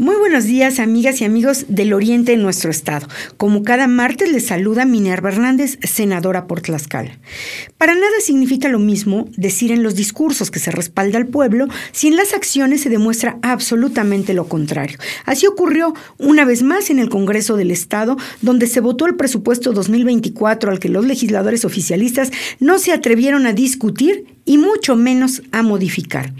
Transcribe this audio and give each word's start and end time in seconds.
Muy 0.00 0.16
buenos 0.16 0.44
días, 0.44 0.78
amigas 0.78 1.20
y 1.20 1.26
amigos 1.26 1.66
del 1.68 1.92
oriente 1.92 2.32
de 2.32 2.38
nuestro 2.38 2.70
estado. 2.70 3.06
Como 3.36 3.64
cada 3.64 3.86
martes 3.86 4.32
les 4.32 4.46
saluda 4.46 4.86
Minerva 4.86 5.28
Hernández, 5.28 5.78
senadora 5.82 6.46
por 6.46 6.62
Tlaxcala. 6.62 7.18
Para 7.76 7.94
nada 7.94 8.20
significa 8.22 8.70
lo 8.70 8.78
mismo 8.78 9.28
decir 9.36 9.72
en 9.72 9.82
los 9.82 9.96
discursos 9.96 10.50
que 10.50 10.58
se 10.58 10.70
respalda 10.70 11.18
al 11.18 11.26
pueblo 11.26 11.66
si 11.92 12.08
en 12.08 12.16
las 12.16 12.32
acciones 12.32 12.80
se 12.80 12.88
demuestra 12.88 13.38
absolutamente 13.42 14.32
lo 14.32 14.48
contrario. 14.48 14.96
Así 15.26 15.46
ocurrió 15.46 15.92
una 16.16 16.46
vez 16.46 16.62
más 16.62 16.88
en 16.88 16.98
el 16.98 17.10
Congreso 17.10 17.58
del 17.58 17.70
Estado, 17.70 18.16
donde 18.40 18.68
se 18.68 18.80
votó 18.80 19.04
el 19.04 19.16
presupuesto 19.16 19.72
2024 19.72 20.70
al 20.70 20.78
que 20.78 20.88
los 20.88 21.04
legisladores 21.04 21.66
oficialistas 21.66 22.30
no 22.58 22.78
se 22.78 22.92
atrevieron 22.92 23.44
a 23.44 23.52
discutir 23.52 24.24
y 24.46 24.56
mucho 24.56 24.96
menos 24.96 25.42
a 25.52 25.62
modificar. 25.62 26.32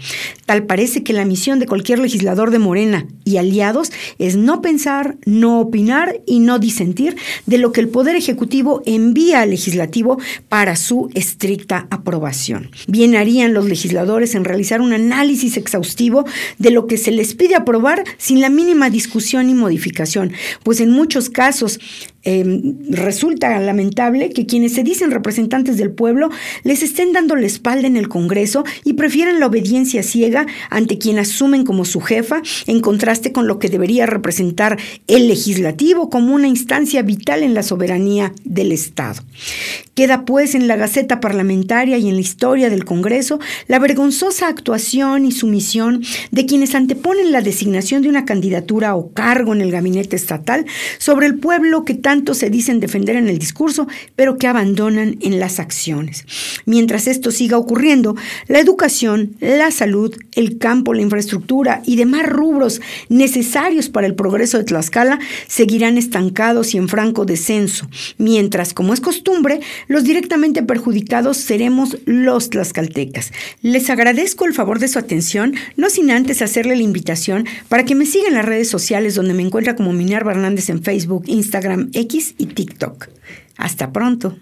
Tal 0.51 0.65
parece 0.65 1.01
que 1.01 1.13
la 1.13 1.23
misión 1.23 1.59
de 1.59 1.65
cualquier 1.65 1.99
legislador 1.99 2.51
de 2.51 2.59
Morena 2.59 3.07
y 3.23 3.37
aliados 3.37 3.89
es 4.19 4.35
no 4.35 4.61
pensar, 4.61 5.15
no 5.25 5.61
opinar 5.61 6.19
y 6.25 6.41
no 6.41 6.59
disentir 6.59 7.15
de 7.45 7.57
lo 7.57 7.71
que 7.71 7.79
el 7.79 7.87
Poder 7.87 8.17
Ejecutivo 8.17 8.83
envía 8.85 9.39
al 9.39 9.51
legislativo 9.51 10.19
para 10.49 10.75
su 10.75 11.09
estricta 11.13 11.87
aprobación. 11.89 12.69
Bien 12.89 13.15
harían 13.15 13.53
los 13.53 13.63
legisladores 13.63 14.35
en 14.35 14.43
realizar 14.43 14.81
un 14.81 14.91
análisis 14.91 15.55
exhaustivo 15.55 16.25
de 16.57 16.71
lo 16.71 16.85
que 16.85 16.97
se 16.97 17.11
les 17.11 17.33
pide 17.33 17.55
aprobar 17.55 18.03
sin 18.17 18.41
la 18.41 18.49
mínima 18.49 18.89
discusión 18.89 19.49
y 19.49 19.53
modificación, 19.53 20.33
pues 20.63 20.81
en 20.81 20.91
muchos 20.91 21.29
casos 21.29 21.79
Em, 22.23 22.77
resulta 22.91 23.59
lamentable 23.59 24.29
que 24.29 24.45
quienes 24.45 24.73
se 24.73 24.83
dicen 24.83 25.09
representantes 25.09 25.77
del 25.77 25.89
pueblo 25.89 26.29
les 26.63 26.83
estén 26.83 27.13
dando 27.13 27.35
la 27.35 27.47
espalda 27.47 27.87
en 27.87 27.97
el 27.97 28.09
Congreso 28.09 28.63
y 28.83 28.93
prefieren 28.93 29.39
la 29.39 29.47
obediencia 29.47 30.03
ciega 30.03 30.40
ante 30.69 30.97
quien 30.97 31.19
asumen 31.19 31.65
como 31.65 31.85
su 31.85 32.01
jefa, 32.01 32.41
en 32.67 32.79
contraste 32.79 33.31
con 33.31 33.47
lo 33.47 33.59
que 33.59 33.69
debería 33.69 34.05
representar 34.05 34.77
el 35.07 35.27
legislativo 35.27 36.09
como 36.09 36.33
una 36.33 36.47
instancia 36.47 37.01
vital 37.01 37.43
en 37.43 37.53
la 37.53 37.63
soberanía 37.63 38.33
del 38.43 38.71
Estado. 38.71 39.21
Queda 39.93 40.25
pues 40.25 40.55
en 40.55 40.67
la 40.67 40.77
Gaceta 40.77 41.19
Parlamentaria 41.19 41.97
y 41.97 42.07
en 42.07 42.15
la 42.15 42.21
historia 42.21 42.69
del 42.69 42.85
Congreso 42.85 43.39
la 43.67 43.77
vergonzosa 43.77 44.47
actuación 44.47 45.25
y 45.25 45.31
sumisión 45.31 46.03
de 46.31 46.45
quienes 46.45 46.75
anteponen 46.75 47.31
la 47.31 47.41
designación 47.41 48.01
de 48.01 48.09
una 48.09 48.25
candidatura 48.25 48.95
o 48.95 49.11
cargo 49.11 49.53
en 49.53 49.61
el 49.61 49.71
gabinete 49.71 50.15
estatal 50.15 50.65
sobre 50.97 51.27
el 51.27 51.35
pueblo 51.39 51.85
que 51.85 51.93
tanto 51.93 52.33
se 52.33 52.49
dicen 52.49 52.79
defender 52.79 53.15
en 53.15 53.27
el 53.27 53.37
discurso, 53.37 53.87
pero 54.15 54.37
que 54.37 54.47
abandonan 54.47 55.17
en 55.21 55.39
las 55.39 55.59
acciones. 55.59 56.25
Mientras 56.65 57.07
esto 57.07 57.31
siga 57.31 57.57
ocurriendo, 57.57 58.15
la 58.47 58.59
educación, 58.59 59.35
la 59.39 59.71
salud, 59.71 60.15
el 60.35 60.57
campo, 60.57 60.93
la 60.93 61.01
infraestructura 61.01 61.81
y 61.85 61.95
demás 61.95 62.27
rubros 62.27 62.81
necesarios 63.09 63.89
para 63.89 64.07
el 64.07 64.15
progreso 64.15 64.57
de 64.57 64.63
Tlaxcala 64.63 65.19
seguirán 65.47 65.97
estancados 65.97 66.73
y 66.73 66.77
en 66.77 66.87
franco 66.87 67.25
descenso, 67.25 67.89
mientras, 68.17 68.73
como 68.73 68.93
es 68.93 69.01
costumbre, 69.01 69.59
los 69.87 70.03
directamente 70.03 70.63
perjudicados 70.63 71.37
seremos 71.37 71.97
los 72.05 72.49
tlaxcaltecas. 72.49 73.31
Les 73.61 73.89
agradezco 73.89 74.45
el 74.45 74.53
favor 74.53 74.79
de 74.79 74.87
su 74.87 74.99
atención, 74.99 75.55
no 75.75 75.89
sin 75.89 76.11
antes 76.11 76.41
hacerle 76.41 76.75
la 76.75 76.83
invitación 76.83 77.45
para 77.69 77.85
que 77.85 77.95
me 77.95 78.05
sigan 78.05 78.29
en 78.29 78.35
las 78.35 78.45
redes 78.45 78.69
sociales 78.69 79.15
donde 79.15 79.33
me 79.33 79.43
encuentra 79.43 79.75
como 79.75 79.93
Minerva 79.93 80.31
Hernández 80.31 80.69
en 80.69 80.83
Facebook, 80.83 81.23
Instagram, 81.27 81.89
X 81.93 82.35
y 82.37 82.47
TikTok. 82.47 83.07
Hasta 83.57 83.91
pronto. 83.91 84.37